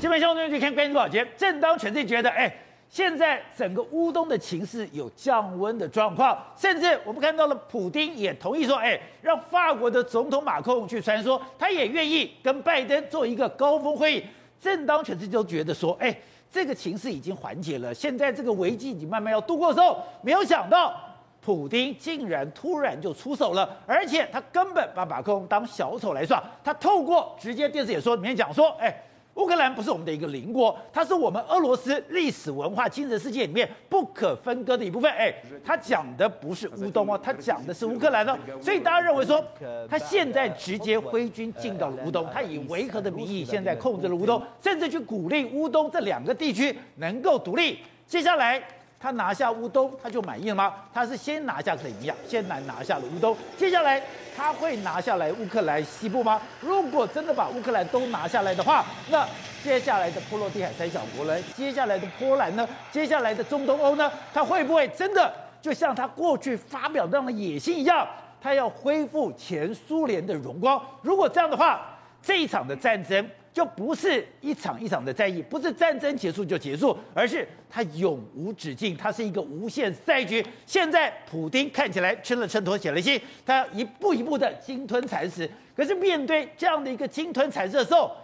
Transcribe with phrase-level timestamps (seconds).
[0.00, 1.26] 基本上，我们就看关注宝杰。
[1.36, 2.50] 正当全世界觉得，哎，
[2.88, 14.24] 现在整个乌东的情势有降温的状况，甚至我们看到了普丁也同意说，哎，让法国的总统马克龙去穿梭，他也愿意跟拜登做一个高峰会议。
[14.58, 16.18] 正当全世界都觉得说，哎，
[16.50, 20.94] 这个情势已经缓解了，现在这个危机已经慢慢要度过的时候，没有想到。
[21.42, 26.42] 普丁竟然突然就出手了，而且他根本把马克龙当小丑来耍。
[26.62, 28.94] 他透过直接电视演说里面讲说：“哎，
[29.40, 38.38] 乌克兰不是我们的一个邻国，它是我们俄罗斯历史文化精神世界里面不可分割的一部分。”哎，他讲的不是乌东哦，他讲的是乌克兰哦。
[38.60, 39.42] 所以大家认为说，
[39.88, 47.78] 他现在直接挥军进到了乌东，他以维和的名义现在控制了乌东，甚至去鼓励乌东这两个地区能够独立。
[48.06, 48.62] 接下来。
[49.02, 50.74] 他拿下乌东，他就满意了吗？
[50.92, 54.02] 他是先拿下克里米亚，先来拿下了乌东，接下来
[54.36, 56.38] 他会拿下来乌克兰西部吗？
[56.60, 59.26] 如果真的把乌克兰都拿下来的话，那
[59.64, 61.34] 接下来的波罗的海三小国呢？
[61.56, 62.68] 接下来的波兰呢？
[62.92, 64.12] 接下来的中东欧呢？
[64.34, 65.32] 他会不会真的
[65.62, 68.06] 就像他过去发表这样的野心一样，
[68.38, 70.78] 他要恢复前苏联的荣光？
[71.00, 71.80] 如果这样的话，
[72.22, 73.26] 这一场的战争。
[73.52, 80.44] 就不是一场一场的战役，不是战争结束就结束，而是它永无止境，它是一个无限赛局。
[80.64, 85.50] 现在普丁看起来吃了秤砣铁了心，他要一步一步的鲸吞蚕食。
[85.74, 88.14] 可是面对这样的一个鲸吞蚕食的时候，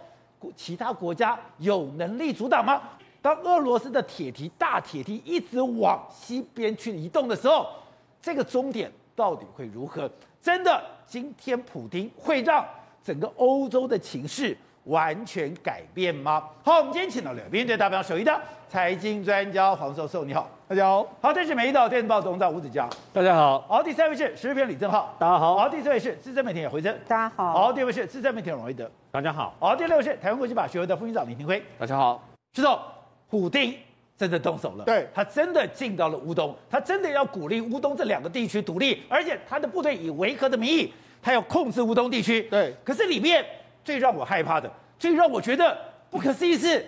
[0.55, 2.81] 其他国家有能力阻挡吗？
[3.21, 7.67] 当俄罗斯的铁蹄大铁蹄一直往西边去移动的时候，
[8.21, 10.09] 这个终点到底会如何？
[10.41, 12.65] 真的，今天普丁会让
[13.03, 14.55] 整个欧洲的情势
[14.87, 16.43] 完全改变吗？
[16.63, 21.07] 好，我们今天请到两边队代表首一的财经专家黄寿寿，你好，大家好。
[21.21, 23.59] 好，这是美丽岛电视报总长吴子嘉，大家好。
[23.67, 25.57] 好，第三位是时事评李正浩，大家好。
[25.57, 27.53] 好，第四位是资深媒体人回声，大家好。
[27.53, 29.53] 好，第五位是资深媒体人王维德，大家好。
[29.59, 32.23] 好，第六位是台湾国际法学会的副院长李廷辉，大家好。
[32.53, 32.91] 知道
[33.27, 33.75] 虎丁
[34.17, 42.73] 真的动手了，对，他真的进到了乌东，他真的要鼓励乌东这两个地区独立，而且他的部队以维和的名义，他要控制乌东地区，对。
[42.83, 43.45] 可是里面
[43.87, 44.69] 最让我害怕的。
[44.99, 45.77] 最让我觉得
[46.09, 46.85] 不可思议是，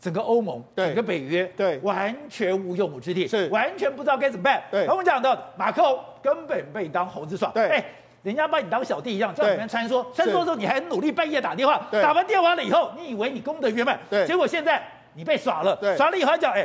[0.00, 4.62] 整个欧盟、整个北约，对，完全无用武之地，是完全不知道该怎么办。
[4.70, 7.50] 对，我们讲的马克龙根本被当猴子耍。
[7.50, 7.84] 对，哎，
[8.22, 14.80] 人家把你当小弟一样，在里面穿梭，穿梭的时候你还努力半夜打电话，打完电话了以后，你以为你功德圆满，对，结果现在
[15.14, 16.64] 你被耍了，耍了以后还讲，哎，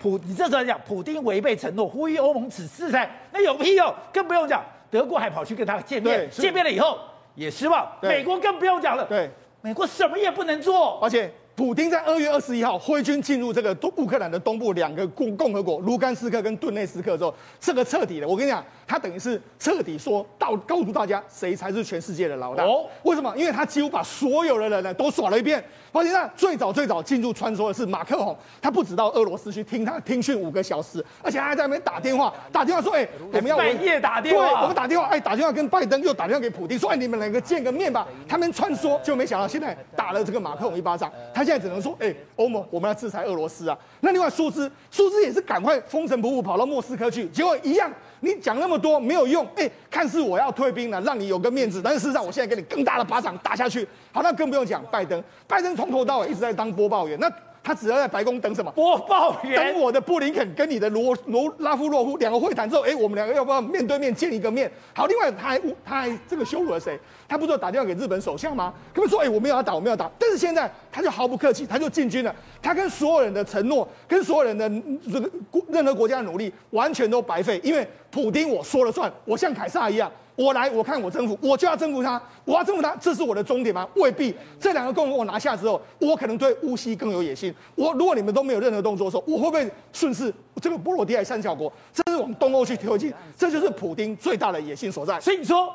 [0.00, 3.94] 普，你这时候讲普丁违背承诺，呼吁欧盟此制裁，那有屁用？
[4.10, 6.98] 更不用讲，德国还跑去跟他见面，见面了以后
[7.38, 9.30] 也失望，美国更不用讲了，对。
[9.60, 22.62] 美国什么也不能做，而且普丁在二月二十一号挥军进入这个东乌克兰的东部两个共共和国卢甘斯克跟顿内斯克之后，这个彻底的，我跟你讲，他等于是彻底说到告诉大家谁才是全世界的老大。
[22.62, 23.36] 哦，为什么？
[23.36, 25.60] 因为他几乎把所有的人呢都耍了一遍。
[25.90, 38.06] 发现呢，最早最早进入穿梭的是马克宏，他不止到俄罗斯去听他听训五个小时，而且他还在那边打电话，打电话说，哎、欸，我们要半夜打电话，对，我们打电话，哎，打电话跟拜登，又打电话给普丁，说，哎，你们两个见个面吧。
[38.28, 43.76] 他们穿梭，就没想到现在打了这个马克宏一巴掌，他现在只能说，哎，欧盟，我们要制裁俄罗斯啊。
[44.00, 53.88] 那另外苏兹，苏兹也是赶快风尘仆仆跑到莫斯科去，结果一样，你讲那么多没有用，哎，看似我要退兵了，让你有个面子，但是事实上我现在给你更大的巴掌打下去。
[54.12, 56.68] 好，那更不用讲拜登，拜登从头到尾一直在当。
[56.78, 57.28] 播报员，那
[57.64, 58.70] 他只要在白宫等什么？
[58.72, 64.70] 播报员等我的布林肯跟你的罗罗拉夫洛夫两个会谈之后，哎，我们两个要不要面对面见一个面？
[64.94, 67.00] 好，另外他还他还这个羞辱了谁？
[67.28, 68.72] 他不是说打电话给日本首相吗？
[68.94, 70.10] 他们说，哎，我们要打，我没有打。
[70.18, 72.34] 但是现在他就毫不客气，他就进军了。
[72.62, 74.68] 他跟所有人的承诺，跟所有人的
[75.12, 75.30] 这个
[75.68, 77.60] 任何国家的努力，完全都白费。
[77.62, 80.10] 因为普丁我说了算，我像凯撒一样。
[80.36, 83.86] 我来，我看我征服，我就要征服他，我要征服他，这是我的终点吗？
[83.96, 84.32] 未必。
[84.60, 87.52] 这两个共和国拿下之后，我可能对乌西更有野心。
[87.74, 93.12] 我如果你们都没有任何动作的时候，我会不会顺势这个波罗的海三小国，这是往东欧去推进？
[93.36, 95.18] 这就是普丁最大的野心所在。
[95.18, 95.74] 所以你说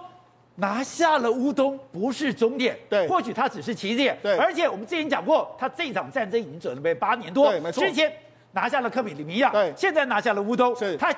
[0.55, 4.37] 拿下了乌东不是终点，对，或许它只是起点，对。
[4.37, 7.83] 而且我们之前讲过，他这场战争已经准备八年多，对，没错。
[7.83, 8.11] 之前
[8.51, 11.13] 拿下了克里米亚，对，现在拿下了乌东，是他。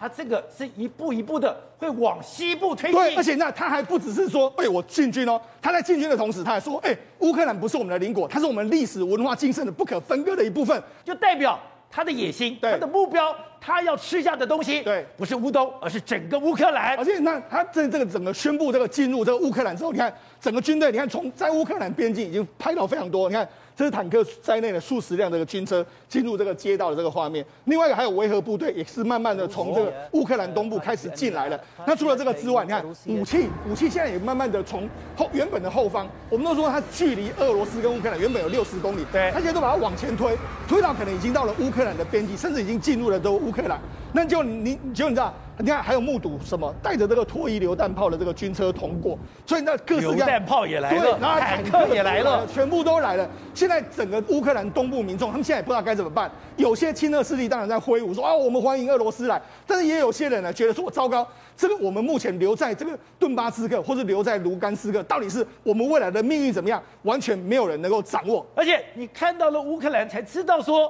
[0.00, 11.58] 他这个是一步一步的会往西部推进，对，而且那他还不只是说，哎，我进军哦，他在进军的同时，他还说，哎，乌克兰不是我们的邻国，它是我们历史文化精神的不可分割的一部分，就代表
[11.90, 16.96] 他的野心，他的目标，他要吃下的东西，对，不是乌东，而是整个乌克兰。
[16.96, 23.48] 而且那他这这个整个宣布这个进入这个乌克兰之后，你看整个军队，你看从在乌克兰边境已经拍到非常多，你看。
[23.78, 27.46] 这是坦克在内的数十辆这个军车进入这个街道的这个画面。
[27.66, 31.60] 另外一个还有维和部队，也是慢慢的从这个乌克兰东部开始进来了。
[31.86, 40.36] 那除了这个之外，你看武器，武器现在也慢慢的从后原本的后方，我们都说它距离俄罗斯跟乌克兰原本有六十公里，对，它现在都把它往前推，
[40.66, 43.78] 推到可能已经到了乌克兰的边境，甚至已经进入了都乌克兰。
[44.12, 45.32] 那就你，就你知道。
[45.60, 53.28] 你看，还有目睹什么带着这个脱衣榴弹炮的这个军车通过，所以那各式各样，榴弹炮也来了，然后坦克也来了，全部都来了。
[53.54, 56.30] 现在整个乌克兰东部民众，他们现在也不知道该怎么办。
[56.56, 61.26] 有些亲俄势力当然在挥舞说啊，我们欢迎俄罗斯来，但是也有些人呢觉得说，糟糕，
[61.56, 66.80] 这个我们目前留在这个顿巴斯克或者留在卢甘斯克，到底是我们未来的命运怎么样？
[67.02, 68.46] 完全没有人能够掌握。
[68.54, 70.88] 而且你看到了乌克兰，才知道说，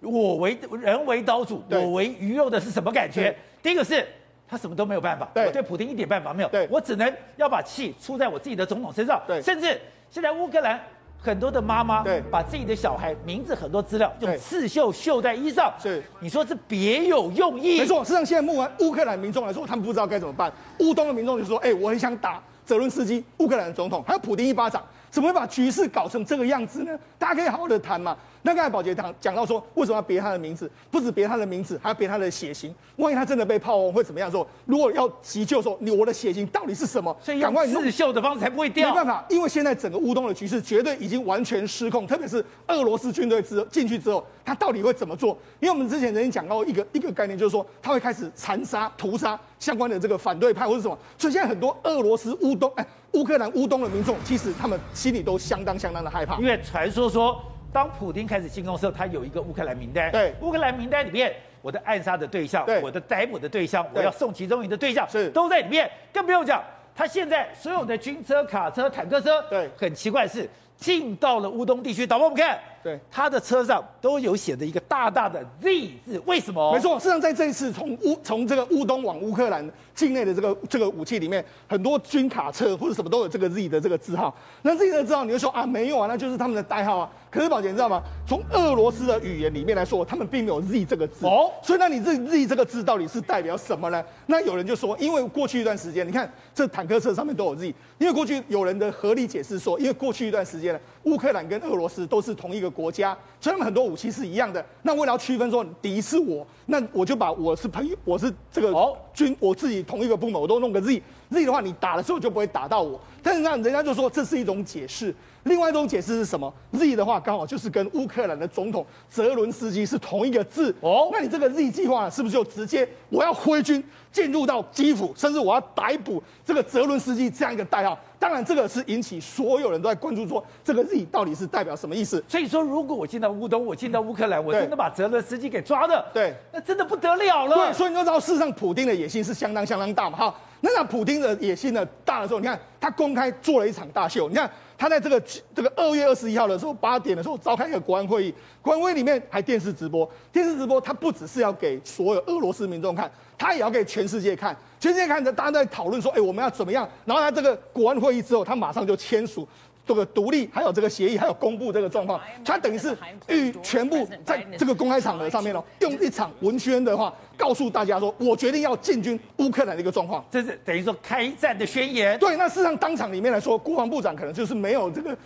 [0.00, 3.36] 我为人为刀俎，我为鱼肉的是什么感觉？
[3.62, 4.06] 第一个是。
[4.50, 9.20] 他什么都没有办法，对我对普京一点办法没有，对我只能要把气出在我自己的总统身上。
[9.26, 9.78] 对，甚至
[10.08, 10.80] 现在乌克兰
[11.20, 17.80] 很多的妈妈，对，把自己的小孩名字很多资料用刺绣绣在衣上，是，你说是别有用意？
[17.80, 20.50] 没错，事实上现在目前乌克兰民众来说，他们不知道该怎么办。
[20.78, 26.98] 乌东的民众就说：“哎、欸，我很想打泽伦斯基，乌克兰的总统，还有普丁一巴掌，怎么会把局势搞成这个样子呢？
[27.18, 30.70] 大家可以好好的谈嘛。”那刚才宝杰讲讲到说，为什么要别他的名字？
[30.90, 32.74] 不止别他的名字，还要别他的血型。
[32.96, 34.30] 万一他真的被炮轰会怎么样？
[34.30, 37.14] 说如果要急救的时候，你我的血型到底是什么？
[37.20, 38.88] 所以赶快刺绣的方式才不会掉。
[38.90, 45.36] 没办法，因为现在整个乌东的局势绝对已经完全失控，特别是俄罗斯军队之进去之后，他到底会怎么做？
[45.60, 50.96] 因为我们之前曾经讲到一个一个概念，就是说他会开始残杀、屠杀相关的这个反对派或者什么。
[51.16, 57.40] 所以现在很多俄罗斯乌东哎，乌克兰乌东的民众，其实他们心里都相当相当的害怕，因为传说说。
[57.72, 60.10] 当普京开始进攻的时候，他有一个乌克兰名单。
[60.10, 65.90] 对，乌克兰名单里面，我的暗杀的对象，对，我的逮捕的对象，我要送集中营的对象，是都在里面。
[66.12, 66.62] 更不用讲，
[66.94, 72.06] 他现在所有的军车、卡车、坦克车，对，很奇怪的是进到了乌东地区。
[72.06, 72.58] 导播，我们看，
[72.88, 76.72] 对，他的车上都有写着一个大大的 Z 字，为什么？
[76.72, 84.34] 没错，事实上在这一次从乌从这个乌东往乌克兰境内的这个这个武器里面，很多军卡车或者什么都有这个 Z 的这个字号。
[84.62, 87.10] 那 Z 的字号，你就说啊，没有啊，那就是他们的代号啊。
[87.30, 88.02] 可是宝杰，你知道吗？
[88.26, 91.50] 从俄罗斯的语言里面来说，他们并没有 Z 这个字哦。
[91.62, 94.02] 所以那你这 Z 这个字到底是代表什么呢？
[94.24, 104.64] 那有人就说，因为过去一段时间，你看这坦克车上面都有 Z，因为过去有人的合理解释说，因为过去一段时间呢，乌克兰跟俄罗斯都是同一个国家，所以他们很多武器是一样的。
[104.82, 108.72] 那为了要区分说敌是我，那我就把我是朋友，我是这个
[109.12, 111.02] 军，我自己同一个部门，我都弄个 Z。
[111.30, 113.00] Z 的话，你打的时候就不会打到我。
[113.20, 115.12] 但是那人家就说这是一种解释。
[115.44, 121.08] 另外一种解释是什么？Z 的话刚好就是跟乌克兰的总统泽伦斯基是同一个字哦。
[121.12, 123.82] 那你这个 Z 计划是不是就直接我要挥军
[124.12, 127.98] 进入到基辅，甚至我要逮捕这个泽伦斯基这样一个代号？
[128.18, 132.22] 当然，这个是引起所有人都在关注，说这个 Z 到底是代表什么意思？
[132.26, 137.54] 所以说，如果我进到乌东，我进到乌克兰，我真的把泽伦斯基给抓了，对，那真的不得了了。
[137.54, 140.18] 对，所以你就知道，事实上，普丁的野心是相当相当大嘛。
[140.18, 144.50] 哈，那那普丁的野心呢大的时候，你看他公开做了一场大秀，你看。
[144.78, 145.20] 他在这个
[145.52, 156.88] 这个二月二十一号的时候，八点的时候召开一个国安会议，国安会议里面还电视直播，电视直播他不只是要给所有俄罗斯民众看，他也要给全世界看，全世界看着大家在讨论说，哎，我们要怎么样？
[157.04, 159.46] 然后他这个国安会议之后，他马上就签署。
[159.88, 162.94] 这个独立，还有这个协议，还有公布这个状况，他等于是
[163.26, 172.18] 与全部在这个公开场合上面哦，用一场文宣的话告诉大家说，我决定要进军乌克兰的一个状况，这是等于说开战的宣言。
[172.18, 175.16] 对，那事实上当场里面来说，国防部长可能就是没有这个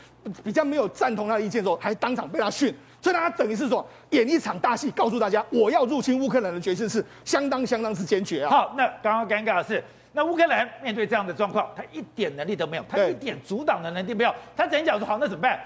[0.45, 8.51] 比较没有赞同他的意见的时候，还当场被他训，所以他等于是说演一场大戏，告诉大家我要入侵乌克兰的决心是相当相当之坚决啊。
[8.51, 9.83] 好，那刚刚尴尬的是。
[10.13, 15.59] 那乌克兰面对这样的状况，他一点能力都没有，他一点阻挡的能力没有，他只能讲说好，那怎么办？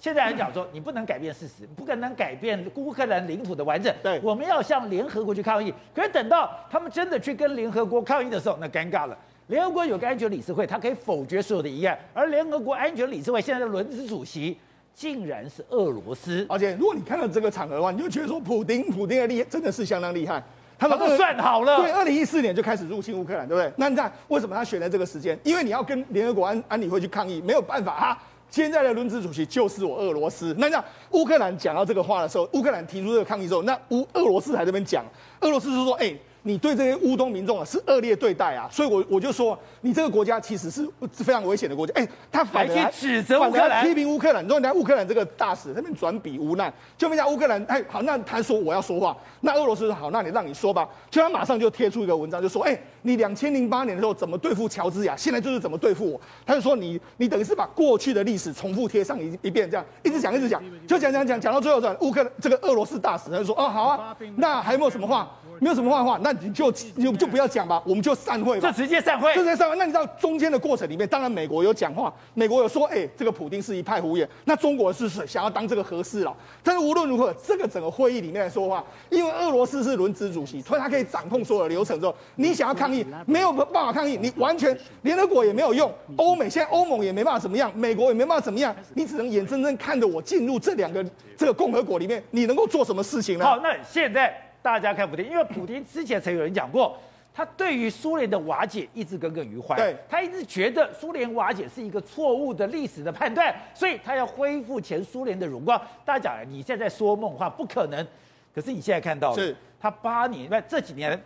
[0.00, 3.94] 现在来讲说，你不能改变事实，你不可能改变乌克兰领土的完整。
[4.02, 5.72] 对，我们要向联合国去抗议。
[5.94, 9.16] 可是等到他们真的去跟联合国抗议的时候，那尴尬了。
[9.46, 14.58] 联合国有个安全理事会，他可以否决所有的议案，而联合国安全理事会现在的轮值主席
[14.92, 16.44] 竟然是俄罗斯。
[16.48, 20.42] 而且如果你看到这个场合的话，你就觉得说，普丁，普丁的厉害真的是相当厉害。
[20.82, 23.72] 他们都算好了，对，二零一四年就开始入侵乌克兰，对不对？
[23.76, 25.38] 那你看为什么他选了这个时间？
[25.44, 28.18] 因为你要跟联合国安安理会去抗议，没有办法哈。
[28.50, 30.54] 现在的轮值主席就是我俄罗斯。
[30.58, 35.04] 那你讲乌克兰讲到这个话的时候，乌克兰提出这个抗议之后，那乌俄罗斯还在这边讲，
[35.40, 36.20] 俄罗斯就说，哎、欸。
[36.44, 41.92] 你对这些乌东民众啊是恶劣对待啊，所以我我就说，你这个国家其实是非常危险的国家。
[41.94, 44.44] 哎、欸，他反而去指责乌克兰，批评乌克兰。
[44.44, 50.88] 你说人家乌克兰这个大使那边转笔无奈，就人家乌克兰，哎，好，那他说我要说话，那俄罗斯说好，那你让你说吧。
[51.10, 56.20] 就他马上就贴出一个文章，就说，哎、欸，你两千零八年的时候怎么对付乔治亚，现在就是怎么对付我。
[56.46, 65.30] 他就说你你等于是把过去的历史重复贴上一一遍，这样一直讲一直讲，就讲讲讲讲到最后转乌克兰这个俄罗斯大使他就说哦好啊，那还有没有什么话？
[65.60, 69.76] 没有什么话的话，那你就就就不要讲吧，我们就散会吧，就直接散会，就直接散会。
[69.76, 74.28] 那你知道中间的过程里面，当然美国有讲话，美国有说，哎，这个普丁是一派胡言。
[74.44, 82.00] 那中国是谁想要当这个和事佬，但是无论如何，这个整个会议里面来说话，因为俄罗斯是轮值主席，所以他可以掌控所有的流程。
[82.00, 91.04] 之后，你想要抗议，没有办法抗议，你完全联合国也没有用，欧美现在欧盟也没办法怎么样，美国也没办法怎么样，你只能眼睁睁看着我进入这两个
[91.36, 93.44] 这个共和国里面，你能够做什么事情呢？
[93.44, 94.32] 好，那现在。
[94.62, 96.96] 大家看普丁，因为普丁之前曾有人讲过，
[97.34, 99.74] 他对于苏联的瓦解一直耿耿于怀。
[99.74, 105.76] 对，他一直觉得苏联瓦解是一个错误的历史的判断，所以他要恢复前苏联的荣光。
[106.04, 108.06] 大家讲，你现在在说梦话，不可能。
[108.54, 111.20] 可是你现在看到了，是他八年，那这几年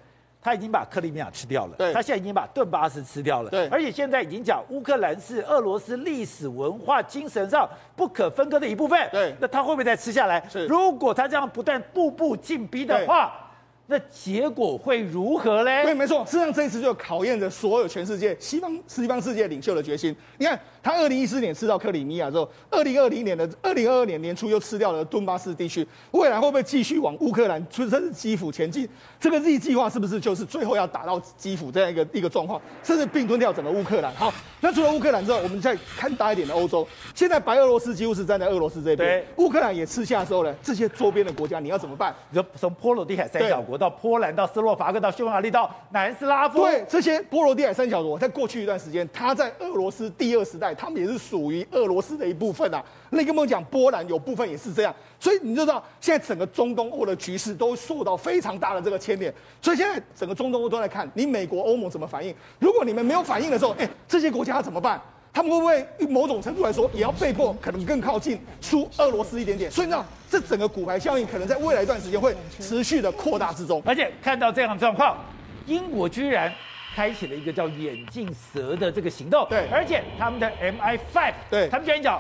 [0.47, 9.09] 他已经把克里米亚吃掉了，他现在已经把顿巴斯吃掉了，而且现在已经讲乌克兰是俄罗斯历史文化精神上不可分割的一部分。
[9.11, 10.41] 对，那他会不会再吃下来？
[10.69, 13.43] 如果他这样不断步步进逼的话。
[13.89, 15.85] 那结果会如何嘞？
[15.85, 20.15] 对，没错，实际上这一次就考验着所有全世界西方西方世界领袖的决心。
[20.39, 28.89] 你看，他二零一四年吃到克里米亚之后，二零二零年的二零二二年年初又吃掉了顿巴斯地区，未来会不会继续往乌克兰，甚至基辅前进？
[29.21, 34.13] 这个 Z 计划是不是就是最后要打到基辅这样一个一个状况，甚至并吞掉整个乌克兰？
[34.17, 42.13] 好，那除了乌克兰之后，我们再看大一点的欧洲，现在白俄罗斯几乎是站在俄罗斯这边，乌克兰也吃下之后呢，这些周边的国家你要怎么办？
[42.31, 43.76] 你说从波罗的海三小国。
[43.77, 52.85] 到波兰，到斯洛伐克，到匈牙利，到南斯拉夫，对这些波罗的海三小国，在过去一段时间，它在俄罗斯第二时代，他们也是属于俄罗斯的一部分啊。
[53.11, 59.33] 那跟我讲，波兰有部分也是这样，所以你就知道，现在整个中东欧的局势都受到非常大的这个牵连。
[59.61, 62.35] 所以现在整个中东欧都在看你美国、欧盟怎么反应。
[62.59, 65.01] 如果你们没有反应的时候，哎，这些国家怎么办？
[65.37, 69.71] 他们会不会某种程度来说，也要被迫可能更靠近输俄罗斯一点点？
[69.71, 73.83] 所以呢，这整个骨牌效应可能在未来一段时间会持续的扩大之中。
[73.85, 75.15] 而且看到这样的状况，
[75.67, 76.51] 英国居然
[76.95, 79.47] 开启了一个叫“眼镜蛇”的这个行动。
[79.51, 82.19] 对，而且他们的 MI5，对，他们居然讲，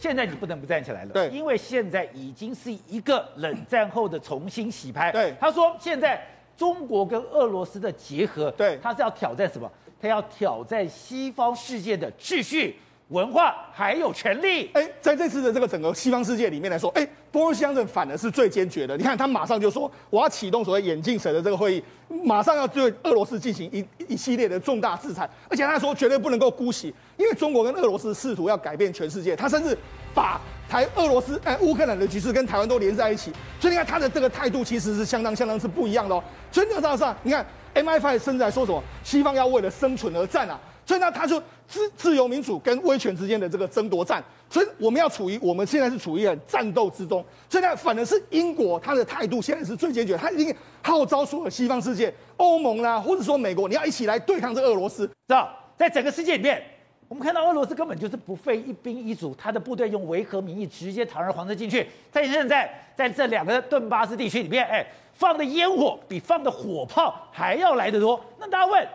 [0.00, 1.12] 现在你不能不站起来了。
[1.12, 5.12] 对，因为现在已经是一个冷战后的重新洗牌。
[5.12, 6.20] 对，他说现在
[6.56, 9.70] 中国跟俄罗斯的结合，对，他是要挑战什么？
[10.06, 12.76] 他要挑战西方世界的秩序、
[13.08, 14.70] 文化还有权力。
[14.72, 18.96] 哎，在这次的这个整个西方世界里面来说，哎，波瑞斯强反而是最坚决的。
[18.96, 21.82] 你看，他马上就说我要启动所谓“眼镜蛇”的这个会议，
[22.24, 29.76] 马上要对俄罗斯进行一一系列的重大制裁，而且他说绝对不能够姑息，因为中国跟俄罗斯试图要改变全世界，他甚至
[30.14, 36.22] 把台俄罗斯哎乌克兰的局势跟台湾都连在一起，所以你看他的这个态度其实是相当相当是不一样的哦。
[36.50, 37.44] 所以你要知道，你看。
[37.76, 38.82] MI5 甚至还说什么？
[39.04, 55.50] 西方要为了生存而战啊，所以呢，他就自自由民主跟威权之间的这个争夺战，所以我们要处于我们现在是处于很战斗之中，所以呢，反而是英国他的态度现在是最坚决，他已经号召所有西方世界、欧盟啦，或者说美国，你要一起来对抗这俄罗斯，知道？
[55.76, 56.62] 在整个世界里面，
[57.08, 64.86] 我们看到俄罗斯根本就是不费一兵一卒，他的部队用维和名义直接堂而皇之进去，在现在在这两个顿巴斯地区里面，哎。
[65.18, 68.22] 放的烟火比放的火炮还要来得多。
[68.38, 68.86] 那大家问，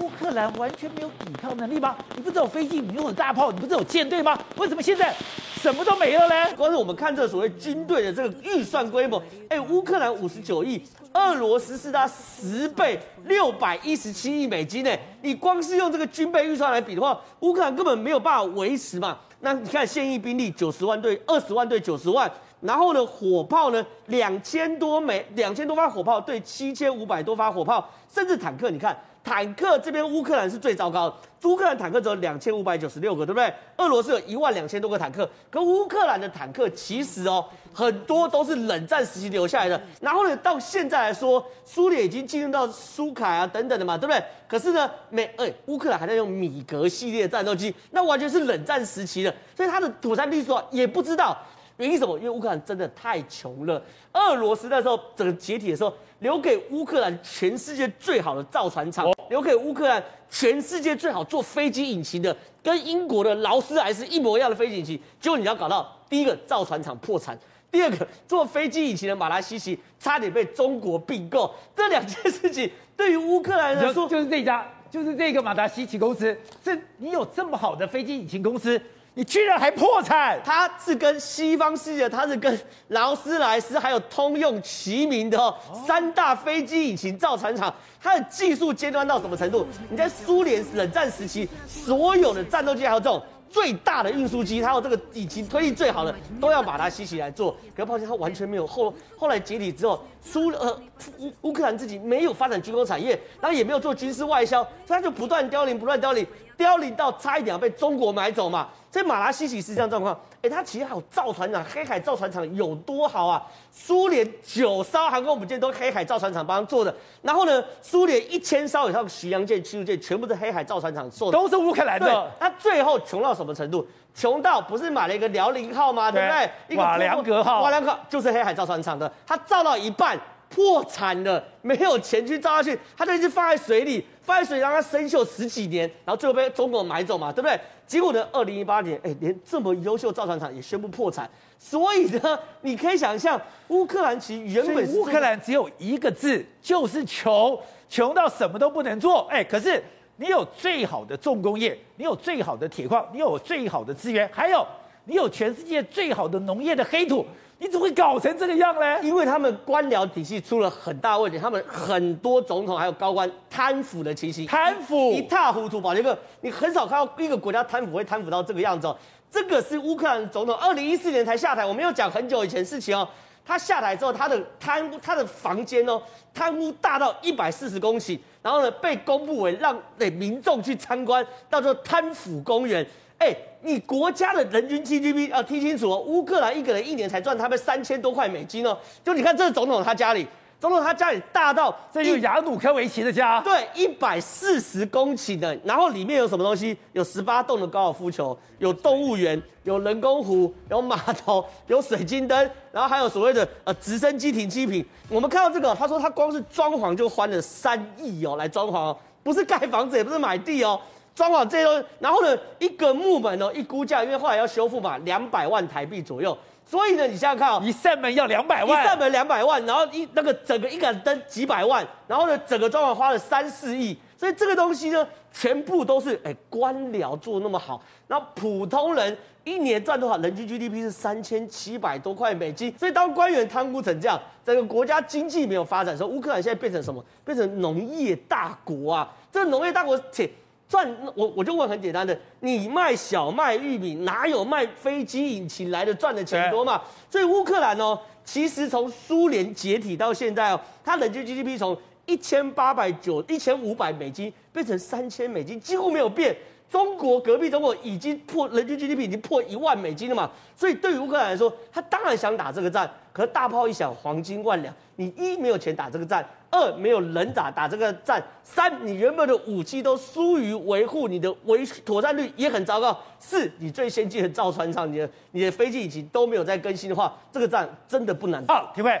[0.00, 1.96] 乌克兰完全没有抵抗能力吗？
[2.14, 4.38] 你不是有飞机，你有大炮，你不是有舰队吗？
[4.58, 5.14] 为什么现在
[5.60, 6.34] 什么都没了呢？
[6.56, 10.80] 光是我们看这所谓军队的这个预算规模，哎，乌克兰五十九亿，
[11.12, 14.90] 俄罗斯是它十倍，六百一十七亿美金呢。
[15.22, 19.18] 你光是用这个军备预算来比的话，乌克兰根本没有办法维持嘛。
[19.40, 22.30] 那你看现役兵力九十万对二十万对九十万。
[22.60, 31.16] 然后呢，火炮呢，两千多枚，两千多发火炮对七千五百多发火炮，甚至坦克，你看坦克这边乌克兰是最糟糕的，
[31.48, 33.52] 乌克兰坦克只有两千五百九十六个，对不对？
[33.76, 39.82] 俄罗斯有一万两千多个坦克，可乌克兰的坦克其实哦，很多都是冷战时期留下来的。
[40.00, 44.22] 然后呢，到现在来说，苏联已经进入到苏凯啊等等的嘛，对不对？
[44.46, 51.36] 可是呢，美哎乌克兰还在用米格系列战斗机，那完全是冷战时期的，所以它的妥善率说也不知道。
[51.78, 52.16] 原因什么？
[52.18, 53.82] 因为乌克兰真的太穷了。
[54.12, 64.98] 俄罗斯那时候整个解体的时候，留给乌克兰全世界最好的造船厂，留给乌克兰全世界最好做飞机引擎的，跟英国的劳斯莱斯一模一样的飞机引擎。
[65.20, 67.38] 结果你要搞到第一个造船厂破产，
[67.70, 71.54] 第二个做飞机引擎的马达西奇差点被中国并购。
[71.74, 76.34] 这两件事情对于乌克兰来说，就是这家，就是这个马达西奇公司。
[76.64, 78.80] 这你有这么好的飞机引擎公司？
[79.16, 80.38] 你居然还破产？
[80.44, 85.56] 它是跟西方世界，它是跟劳斯莱斯还有通用齐名的哦，
[85.86, 89.66] 三大飞机引擎造船厂，它的技术尖端到什么程度？
[89.88, 93.20] 你在苏联冷战时期，所有的战斗机还有这种。
[93.48, 97.52] 最大的运输机，它有这个引擎推力最好的，都要把它吸起来做。
[97.74, 100.78] 可是抱歉，它完全没有后后来解体之后，苏呃
[101.20, 108.68] 乌乌克兰自己没有发展军工产业，然后也没有做军事外销，所以它就不断凋零，不断凋零，凋零到差一点要被中国买走嘛。
[108.96, 110.18] 所以马拉西奇是这样状况。
[110.40, 113.46] 哎，他其实还有造船厂，黑海造船厂有多好啊？
[113.70, 122.32] 苏联九艘航空母舰都黑海造船厂帮他做的，然后呢，苏联一千艘以上巡洋舰、驱逐舰全部是黑海造船厂做的，都是乌克兰的。
[122.40, 123.86] 他最后穷到什么程度？
[124.14, 126.10] 穷到不是买了一个辽宁号吗？
[126.10, 126.50] 对不对？
[126.68, 137.58] 一个瓦良格号，瓦良格就是黑海造船厂的，他造到一半破产了，没有钱去造下去，他就一直放在水里，放在水里让它生锈十几年，然后最后被中国买走嘛，对不对？
[137.86, 138.26] 结果呢？
[138.32, 141.28] 二零一八年，哎，连这么优秀造船厂也宣布破产。
[141.58, 147.56] 所以呢，你可以想象，乌克兰其实原本乌克兰只有一个字，就是穷，
[147.88, 149.26] 穷到什么都不能做。
[149.30, 149.82] 哎，可是
[150.16, 154.66] 你有最好的重工业，你有最好的铁矿，你有最好的资源，还有
[155.04, 157.24] 你有全世界最好的农业的黑土。
[157.58, 159.02] 你怎么会搞成这个样呢？
[159.02, 165.80] 因为他们官僚体系出了很大问题，他们很多总统还有高官贪腐的情形，贪腐一塌糊涂。
[165.80, 168.96] 宝杰哥，你很少看到一个国家贪腐会贪腐到这个样子哦。
[169.30, 173.08] 这个是乌克兰总统，二零一四年才下台，我没有讲很久以前事情哦。
[173.44, 176.02] 他下台之后，他的贪污，他的房间哦，
[176.34, 182.86] 贪污大到一百四十公顷，然后呢被公布为让给民众去参观，叫做贪腐公园。
[183.18, 188.76] 哎，你国家的人均 GDP 要听清楚哦，乌克兰一个人一年才赚他们三千多块美金哦。
[189.02, 190.26] 就你看这是总统他家里，
[190.60, 196.76] 总统他家里大到这有雅努科维奇的家，对，一百四十公顷的，然后里面有什么东西？
[196.92, 204.84] 有十八栋的高尔夫球，有动物园，有人工湖，有码头，有水晶灯，然后还有所谓的呃直升机停机坪。
[205.08, 210.78] 我们看到这个，他说他光是装潢就花了三亿哦，来装潢哦，不是盖房子，也不是买地哦。
[211.16, 216.36] 装好这些东西，然后呢，一个木门哦，一估价，因为后来要修复嘛，两百万台币左右。
[216.68, 223.96] 所以呢，你想想看哦，一扇门要两百万，一扇门两百万，然后一那个整个一盏灯几百万，然后呢，整个装潢花了三四亿。
[224.18, 230.18] 所以这个东西呢，全部都是哎官僚做那么好，然后普通人一年赚多少？
[230.18, 232.74] 人均 GDP 是三千七百多块美金。
[232.78, 237.02] 所以当官员贪污成这样，整个国家经济没有发展的时候，乌克兰现在变成什么？
[237.24, 239.08] 变成农业大国啊！
[239.32, 240.28] 这个农业大国且。
[240.68, 246.82] 赚我我就问很简单的，你卖小麦、玉米，哪有卖飞机引擎来的赚的钱多嘛？
[247.08, 256.36] 所以乌克兰哦，其实从苏联解体到现在哦，它人均 GDP 从一千八百九、一千五百美金变成三千美金，几乎没有变。
[256.68, 260.30] 中国隔壁中国已经破人均 GDP 已经破一万美金了嘛？
[260.54, 266.26] 所以对于乌克兰来说，他当然想打这个战，可是大炮一响，黄金万两，你一没有钱打这个战。
[266.48, 272.96] 二没有人打打这个战，三你原本的武器都疏于维护，你的维妥善率也很糟糕。
[273.18, 278.54] 四你最先进的造船厂，你的你的飞机引擎都没有在更新的话，这个战真的不难打。
[278.54, 278.98] 好，体会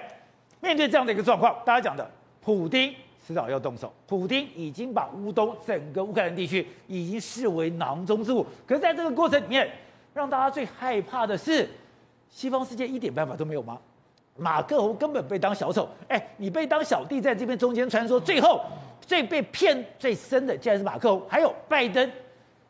[0.60, 2.10] 面对这样的一个状况，大家讲的，
[2.42, 2.92] 普丁
[3.26, 3.92] 迟早要动手。
[4.06, 9.68] 普京已经把乌东整个乌克兰地区已经视为囊中之物，可是在这个过程里面，
[10.14, 11.68] 让大家最害怕的是，
[12.30, 13.78] 西方世界一点办法都没有吗？
[14.36, 18.60] 马克龙根本被当小丑，哎，你被当小弟，在这边中间穿梭，最后
[19.00, 22.12] 最被骗最深的竟然是马克龙，还有拜登，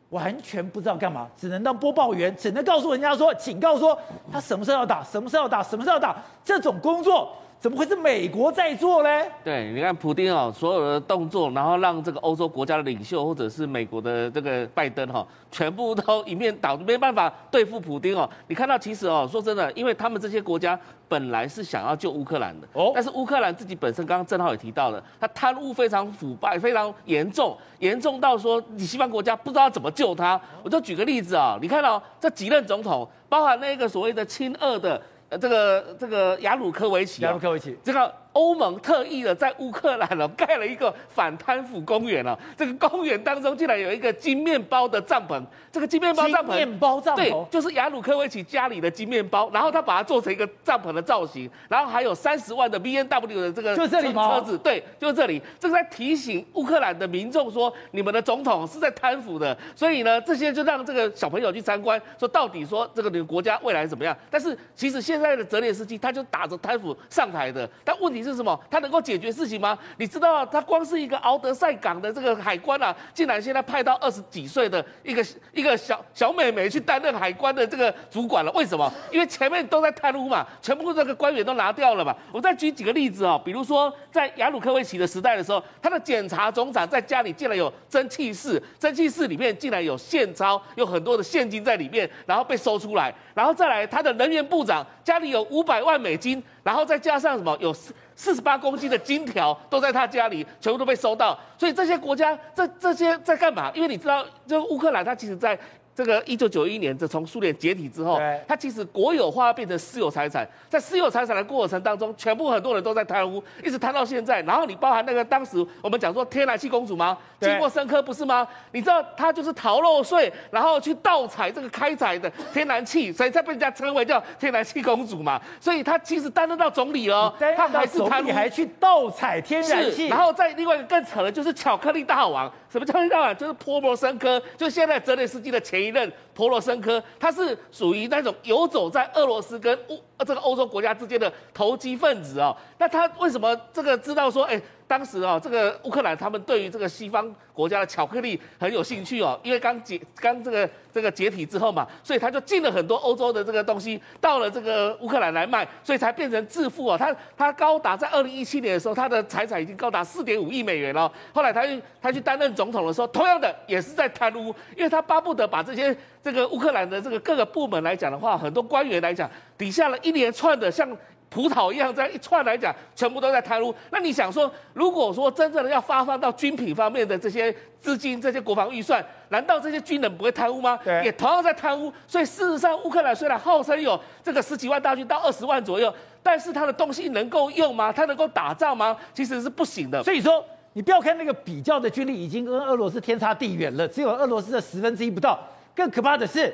[0.09, 3.99] 完全不知道干嘛，只能当播报员，只能告诉人家说，警告说
[4.31, 7.35] 他什么时候要打，什么时候要打，什么时候要打，这种工作。
[7.59, 9.09] 怎么会是美国在做呢？
[9.43, 18.29] 对，你看普丁哦，所有的动作，然后让这个欧洲国家的领袖或者是美国的这个拜登哈，全部都一面倒，没办法对付普丁哦。
[18.47, 30.39] 你看到其实哦，说真的，因为他们这些国家本来是想要救乌克兰的哦，但是乌克兰自己本身刚刚正好也提到了，他贪污非常腐败，非常严重，严重到说你西方国家不知道怎么救他。
[30.61, 35.01] 我就举个例子啊，你看到这几任总统，包含那个所谓的亲俄的。
[35.29, 38.13] 呃，这个这个雅鲁科维奇，雅鲁科维奇，这个。
[38.37, 54.13] 欧盟特意的在乌克兰哦盖了一个反贪腐公园哦，这个公园当中竟然有一个金面包的帐篷，这个金面包帐篷，面包帐篷，对，就是雅鲁科维奇家里的金面包，然后他把它做成一个帐篷的造型，然后还有三十万的 B N W 的这个就这里？
[54.13, 64.15] 车子，对，就是这里，这个在提醒乌克兰的民众说，你们的总统是在贪腐的，所以呢，这些就让这个小朋友去参观，说到底说这个你们国家未来怎么样？
[64.29, 68.26] 但是其实现在的泽连斯基他就打着贪腐上台的，但问题是。
[68.31, 68.59] 是什么？
[68.69, 69.77] 它能够解决事情吗？
[69.97, 78.51] 你知道，它光是一个敖德赛港的这个海关啊，竟然现在派到二十几岁的一个一个小小美眉去担任海关的这个主管了。
[78.51, 78.91] 为什么？
[79.11, 82.15] 因为前面都在贪污嘛，全部这个官员都拿掉了嘛。
[82.31, 101.39] 我再举几个例子哦，比如说在雅鲁科维奇的时代的时候，他的检察总长在家里竟然有蒸汽室，蒸汽室里面竟然有现钞，有很多的现金在里面，然后被搜出来，然后再来他的能源部长家里有五百万美金，然后再加上什么有四四十八公斤的金条都在他家里，全部都被收到。
[101.57, 103.71] 所以这些国家这这些在干嘛？
[103.73, 105.57] 因为你知道，就乌克兰它其实在。
[105.97, 114.39] 这个一九九一年，这从苏联解体之后，它其实国有化变成私有财产，在私有财产的过程当中，全部很多人都在贪污，一直贪到现在。
[114.43, 117.17] 然后你包含那个当时我们讲说天然气公主吗？
[117.39, 118.47] 经过深科不是吗？
[118.73, 125.41] 你知道他就是逃漏税，然后去盗采这个开采的天然气，所以才被人家称为叫天然气公主嘛。
[125.59, 130.09] 所以他其实担任到总理哦，他还是贪污，还去盗采天然气。
[130.09, 133.35] 然后在另外一个更扯的就是巧克力大王，什么巧克力大王？
[133.35, 136.11] 就是波罗申科，就现在泽连斯基的前一任。
[136.37, 142.55] 波罗申科，他是属于那种游走在俄罗斯跟欧这个欧洲国家之间的投机分子哦。
[142.77, 144.61] 那他为什么这个知道说，哎？
[144.89, 156.97] 当时哦，这个乌克兰他们对于这个西方国家的巧克力很有兴趣哦，因为刚解刚这个这个解体之后嘛，所以他就进了很多欧洲的这个东西到了这个乌克兰来卖，所以才变成致富哦。
[156.97, 161.11] 他他高达在二零一七年的时候，他的财产已经高达四点五亿美元了。
[161.33, 165.93] 后来他去他去担任总统的时候，同样的也是在贪污，因为他巴不得把这些
[166.27, 170.85] 这个乌克兰的这个各个部门来讲的话，很多官员来讲，底下了一连串的像。
[171.29, 173.75] 葡萄一样，这样一串来讲，全部都在贪污。
[173.91, 180.79] 那你想说，如果说真正的要发放到军品方面的这些资金、这些国防预算，难道这些军人不会贪污吗？
[180.85, 181.91] 对，也同样在贪污。
[182.07, 187.91] 所以事实上，乌克兰虽然号称有这个十几万大军到二十万左右，但是他的东西能够用吗？
[187.91, 188.95] 他能够打仗吗？
[189.13, 190.01] 其实是不行的。
[190.03, 195.37] 所以说，你不要看那个比较的军力已经跟俄罗斯天差地远了，只有俄罗斯的十分之一不到。
[195.77, 196.53] 更可怕的是。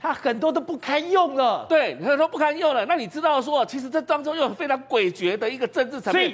[0.00, 2.86] 他很多都不堪用了，对，很多不堪用了。
[2.86, 6.32] 那你知道说，其实这当中又有非常诡谲的一个政治层面，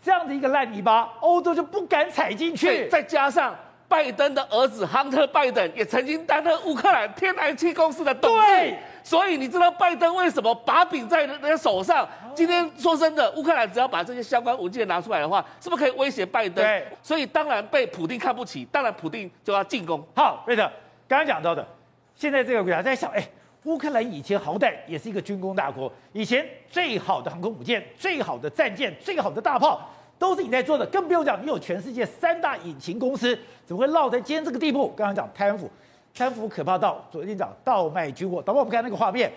[0.00, 2.88] 这样的一个烂泥巴，欧洲就不敢踩进去。
[2.88, 3.52] 再加上
[3.88, 12.08] 拜登的儿子亨特·拜登也曾经担任乌克兰天然气公司的董事，对，所以你知道拜登为什么把柄在人家手上？
[12.32, 16.64] 今天说真的，乌克兰只要把这些相关文件拿出来的话，是不是可以威胁拜登？
[16.64, 20.00] 对，所以当然被普丁看不起，当然普丁就要进攻。
[20.14, 20.70] 好，瑞德，
[21.10, 21.66] 刚刚讲到的。
[22.14, 23.28] 现在这个国家在想，哎，
[23.64, 34.86] 乌克兰以前好歹也是一个军工大国，以前最好的航空母舰、最好的战舰、最好的大炮都是你在做的，更不用讲，你有全世界三大引擎公司，怎么会落在今天这个地步？
[34.90, 35.68] 刚刚讲贪腐，
[36.14, 39.32] 贪腐可怕到昨天讲倒卖军火，等会我们看那个画面，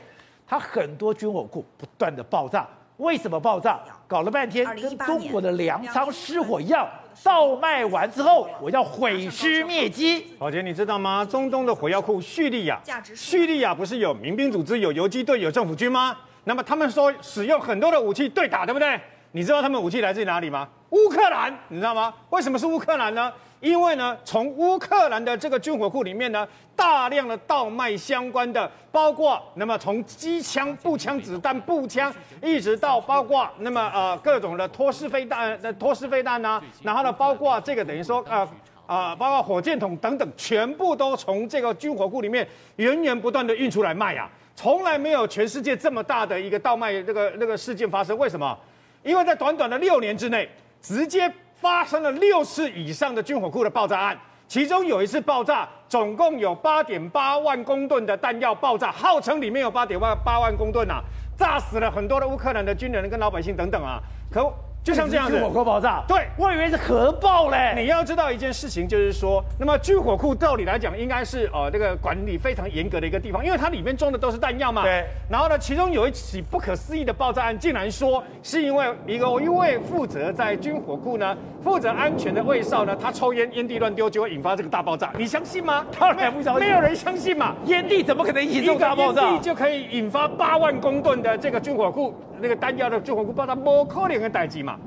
[0.46, 3.79] 它很多军火库不断的爆炸，为什么爆炸？
[4.08, 6.88] 搞了半天跟中国的粮仓失火一样。
[7.23, 10.25] 倒卖完之后，我要毁尸灭迹。
[10.38, 11.23] 宝杰，你知道吗？
[11.23, 12.82] 中东的火药库叙利亚，
[13.15, 16.17] 叙利亚不是有民兵组织、有游击队、有政府军吗？
[16.45, 18.99] 那么他们说使用很多的武器对打，对不对？
[19.32, 20.67] 你知道他们武器来自于哪里吗？
[20.89, 22.13] 乌克兰，你知道吗？
[22.29, 23.32] 为什么是乌克兰呢？
[23.63, 26.45] 因为呢，从乌克兰的这个军火库里面呢，
[26.76, 38.45] 大量的倒卖相关的，包括那么从机枪、步枪、子弹、步枪，一直到包括那么呃各种的托式飞弹、的托式飞弹呐，然后呢，包括这个等于说呃
[38.86, 42.45] 啊、包括火箭筒等等，全部都从这个军火库里面
[42.76, 48.17] 源源不断的运出来卖啊，从来没有全世界这么大的一个倒卖这个那个事件发生。
[48.17, 48.60] 为什么？
[49.04, 50.49] 因为在短短的六年之内，
[50.82, 51.34] 直接。
[51.63, 61.02] 发生了六次以上的军火库的爆炸案，其中有一次爆炸，总共有八点八万公吨的弹药爆炸，号称里面有八点八万公吨啊，
[61.38, 64.54] 炸死了很多的乌克兰的军人跟老百姓等等啊，可。
[64.84, 66.04] 就像这样子，军火库爆炸。
[66.06, 67.74] 对，我以为是核爆嘞。
[67.78, 74.84] 你要知道一件事情，就是说，那么军火库照理来讲，应该是呃这个管理非常严格的一个地方，因为它里面装的都是弹药嘛。
[74.84, 75.06] 对。
[75.30, 85.13] 然后呢，其中有一起不可思议的爆炸案，竟然说是因为一个一位负责在军火库呢负责安全的卫少呢，他抽烟烟蒂乱丢，就会引发这个大爆炸。
[85.17, 85.86] 你相信吗？
[85.98, 86.67] 当然不相信。
[86.67, 87.56] 没有人相信嘛。
[87.65, 89.22] 烟蒂怎么可能引起这个大爆炸？
[89.22, 94.80] 烟蒂就可以引发八万公吨的这个军火库那个弹药的军火库爆炸，不可能的代志嘛。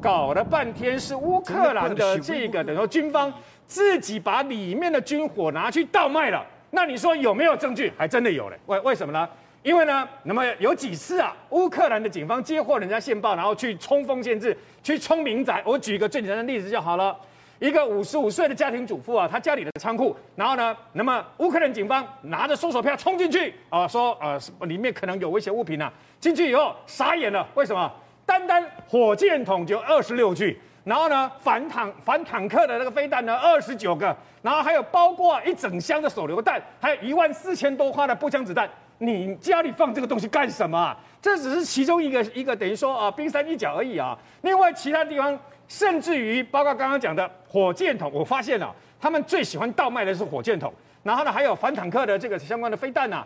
[0.00, 3.32] 搞了半天是乌克兰的这个等于说军方
[3.66, 7.92] 自己把里面的军火拿去倒卖了，那你说有没有证据？
[7.98, 8.56] 还真的有嘞。
[8.66, 9.28] 为为什么呢？
[9.62, 15.62] 因为呢，那么有几次啊，乌克兰的警方接获人家线报，然后去冲锋陷阵，去冲民宅。
[15.66, 17.14] 我举一个最简单的例子就好了，
[17.60, 27.92] 一个五十五岁的家庭主妇啊，她家里的仓库，然后呢，那么乌克兰警方拿着搜索票冲进去啊，说呃里面可能有危险物品啊，进去以后傻眼了，为什么？
[28.24, 38.66] 单单火箭筒就二十六具，然后呢，反坦反坦克的那个飞弹呢二十九个，然后还有包括一整箱的手榴弹，还有一万四千多发的步枪子弹。
[39.02, 40.96] 你家里放这个东西干什么啊？
[41.20, 44.16] 这只是其中一个一个等于说啊冰山一角而已啊。
[44.42, 45.38] 另外其他地方，
[45.70, 50.70] 甚至于包括刚刚讲的火箭筒，我发现了、他们最喜欢倒卖的是火箭筒，
[51.04, 53.24] 然后呢还有反坦克的这个相关的飞弹啊，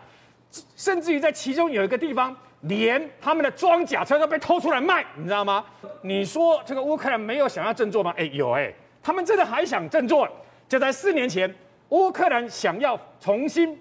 [0.75, 5.65] 甚至于在其中有一个地方，连他们的装甲车都被偷出来卖，你知道吗？
[6.03, 8.13] 你说这个乌克兰没有想要振作吗？
[8.15, 10.29] 哎，有哎，他们真的还想振作。
[10.69, 11.51] 就在四年前，
[11.89, 13.75] 乌克兰想要重新。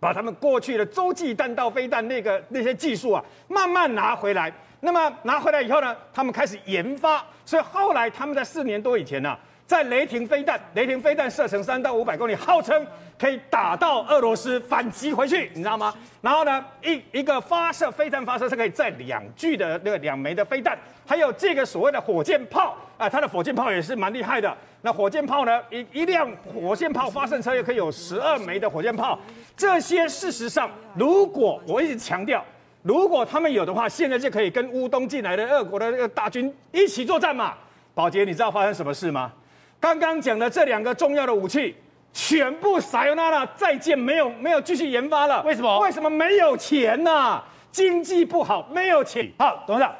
[0.00, 4.52] 把他们过去的洲际弹道飞弹那个那些技术啊，慢慢拿回来。
[4.84, 7.24] 那么拿回来以后呢，他们开始研发。
[7.46, 12.86] 所以后来他们在四年多以前呢、在雷霆飞弹，雷霆飞弹射程三到五百公里，号称
[13.18, 15.92] 可以打到俄罗斯反击回去，你知道吗？
[16.20, 24.54] 然后呢，一一个发射飞弹发射是可以载两具的那个两枚的飞弹，还有这个所谓的火箭炮啊，它的火箭炮也是蛮厉害的。
[24.80, 29.18] 那火箭炮呢，一一辆火箭炮发射车也可以有十二枚的火箭炮。
[29.56, 32.44] 这些事实上，如果我一直强调，
[32.84, 37.54] 如果他们有的话，现在就可以跟乌东进来的俄国的那个大军一起作战嘛。
[37.94, 39.32] 宝杰，你知道发生什么事吗？
[39.80, 41.74] 刚刚讲的这两个重要的武器，
[42.12, 45.42] 全部撒由那拉再见，没有没有继续研发了。
[45.44, 45.78] 为什么？
[45.78, 47.44] 为什么没有钱呢、啊？
[47.70, 49.32] 经济不好，没有钱。
[49.38, 49.90] 好，董事长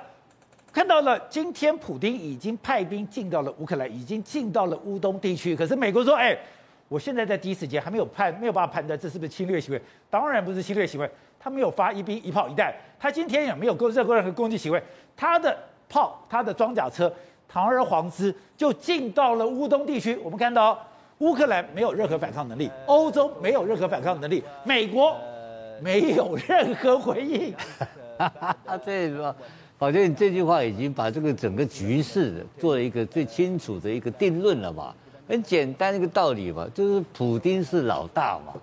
[0.70, 5.56] 看到了，今天普丁已经派兵进到了乌克兰，已经进到了乌东地区。
[5.56, 6.38] 可是美国说，哎。
[6.86, 9.80] 我现在在第一时间还没有判，没有办法判断这是不是侵略行为。
[10.10, 11.10] 当然不是侵略行为，
[11.44, 14.82] 他没有发一兵一炮一弹，他今天也没有做任何任何攻击行为。
[15.14, 15.54] 他的
[15.90, 17.12] 炮，他的装甲车
[17.46, 20.18] 堂而皇之就进到了乌东地区。
[20.24, 20.78] 我们看到
[21.18, 25.14] 乌克兰没有任何反抗能力，欧洲没有任何反抗能力，美国
[25.82, 27.54] 没有任何回应。
[28.16, 29.36] 啊， 对吧？
[29.76, 34.94] 宝杰，你这句话已经把这个整个局势做了一个最清楚的一个定论了嘛？
[35.28, 38.54] 很简单一个道理嘛，就是普丁是老大嘛。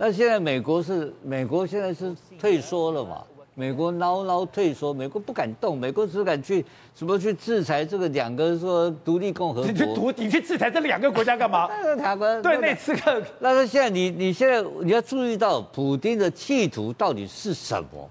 [0.00, 3.24] 那现在美国是美国现在是退缩了嘛？
[3.56, 9.70] 美国牢牢退缩，美国不敢动，美国只敢去什么去制裁这个两个说独立共和国。
[9.72, 11.66] 你去独你去制裁这两个国家干嘛？
[11.96, 13.20] 台湾对那刺客。
[13.40, 18.08] 那他现在你你现在你要注意到普京的企图到底是什么？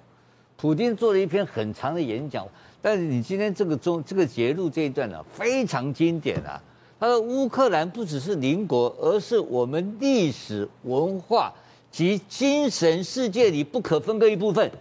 [0.57, 2.45] 普京做了一篇很长的演讲，
[2.81, 6.61] 但是你今天这个中这个节录这一段呢、啊，非常经典啊。
[6.99, 11.53] 他说：“乌克兰不只是邻国，而是我们历史文化
[11.91, 14.71] 及精神世界里不可分割一部分。”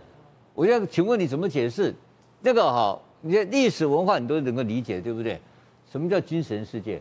[0.54, 1.94] 我要请问你怎么解释？
[2.40, 5.40] 那个哈，你的历史文化你都能够理解，对不对？
[5.90, 7.00] 什么叫精神世界？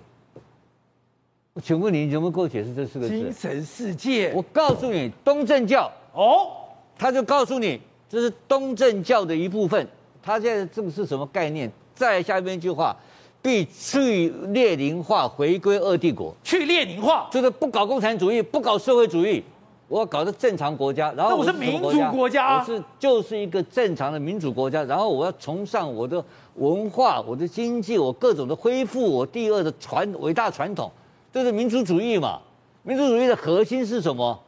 [1.54, 3.18] 我请问你，你能不能给我解释这四个字？
[3.18, 4.34] 精神世界。
[4.36, 6.52] 我告诉你，东正教哦，
[6.98, 9.88] 他就告诉你这是东正教的一部分。
[10.22, 11.72] 他现在这个是什么概念？
[11.94, 12.96] 再下面一句话。
[13.42, 16.36] 必去列宁化，回归二帝国。
[16.44, 19.44] 去列宁化，就是不搞共产主义，不搞社会主义，
[19.88, 21.12] 我要搞个正常国家。
[21.16, 24.84] 然后我是民主国家，我是就是一个正常的民主国家。
[24.84, 26.24] 然后我要崇尚我的
[26.56, 30.92] 文化、我的经济、我各种的恢复我第二的传伟大传统，
[31.32, 32.40] 这是民族主义嘛？
[32.84, 34.40] 民族主义的核心是什么？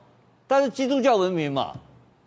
[0.47, 1.73] 但是基督教文明嘛？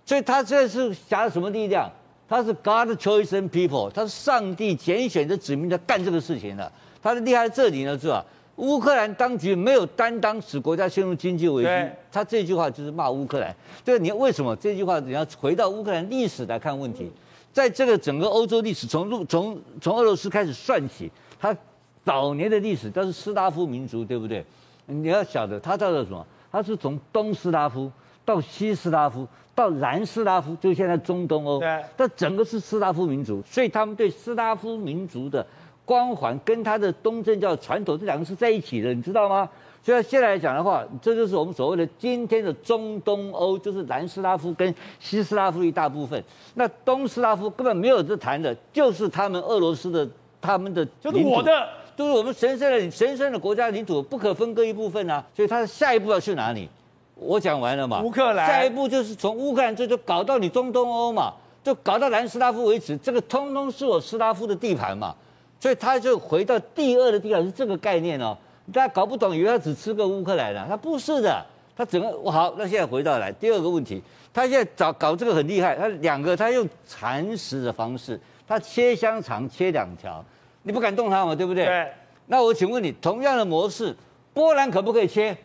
[0.04, 1.90] 所以它这是挟什么力量？
[2.28, 6.70] 他是 God chosen people，他是上帝拣选的子民在干这个事情的。
[7.02, 8.24] 他的厉害在这里呢，是吧？
[8.60, 11.92] 乌克兰当局没有担当，使国家陷入经济危机。
[12.12, 13.54] 他这句话就是骂乌克兰。
[13.84, 15.00] 对，你为什么这句话？
[15.00, 17.10] 你要回到乌克兰历史来看问题。
[17.52, 21.56] 在这个整个欧洲历史，从从从俄罗斯开始算起，他
[22.04, 24.44] 早年的历史都是斯拉夫民族，对不对？
[24.86, 26.26] 你要晓得，他叫做什么？
[26.52, 27.90] 他是从东斯拉夫
[28.24, 29.26] 到西斯拉夫。
[29.52, 35.46] 到南斯拉夫，就现在中东欧，对，但整个是斯拉夫民族，所以他们对斯拉夫民族的
[35.90, 39.48] 光环跟他的东正教传统这两个是在一起的，你知道吗？
[39.82, 46.22] 所以现在来讲的话，这就是我们所谓的今天的中东欧，就是南斯拉夫跟西斯拉夫一大部分。
[46.54, 50.08] 那东斯拉夫根本没有这谈的，就是他们俄罗斯的，
[50.40, 55.24] 他们的就是我的，就是我们神圣的神圣的国家领土不可分割一部分啊。
[55.34, 56.68] 所以他的下一步要去哪里？
[57.16, 65.12] 我讲完了嘛，乌克兰下一步就是从乌克兰这就搞到你中东欧嘛，就搞到南斯拉夫为止，这个通通是我斯拉夫的地盘嘛，
[65.60, 68.36] 所以他就回到第二的地方是这个概念哦，
[68.72, 71.44] 大家搞不懂，以为他只吃个乌克兰了，他不是的，
[71.76, 78.18] 他整个好，那现在回到来第二个问题，他现在找搞这个很厉害，他两个他用蚕食的方式，
[78.48, 80.24] 他切香肠切两条，
[80.62, 81.66] 你不敢动他嘛，对不对？
[81.66, 81.92] 对。
[82.26, 83.94] 那我请问你，同样的模式，
[84.32, 85.36] 波兰可不可以切？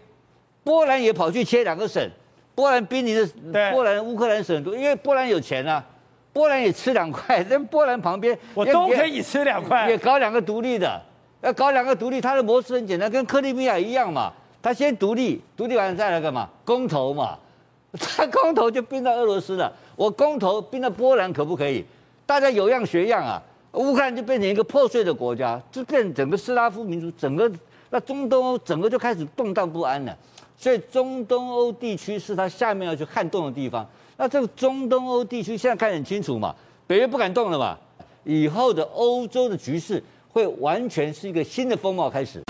[0.63, 2.09] 波兰也跑去切两个省，
[2.53, 3.27] 波兰比你的
[3.71, 5.83] 波兰乌克兰省多，因为波兰有钱啊，
[6.35, 11.01] 波兰也吃两块， 在波兰旁边我都可以吃两块，也搞两个独立的，
[11.41, 14.33] 要搞两个独立，它的模式很简单，跟克里米亚一样嘛。
[14.61, 16.49] 他先独立，独立完了再来干嘛？
[16.65, 17.37] 公投嘛，
[17.93, 19.71] 他公投就并到俄罗斯了。
[19.95, 21.85] 我公投并到波兰可不可以？
[22.25, 23.41] 大家有样学样啊！
[23.71, 27.49] 乌克兰就变成一个破碎的国家，就变整个斯拉夫民族，整个
[27.91, 30.17] 那中东欧整个就开始动荡不安了。
[30.57, 33.87] 所以中东欧地区是他下面要去撼动的地方。
[34.17, 36.55] 那这个中东欧地区现在看很清楚嘛，
[36.87, 37.77] 北约不敢动了嘛，
[38.23, 40.01] 以后的欧洲的局势
[40.31, 42.44] 会完全是一个新的风貌开始。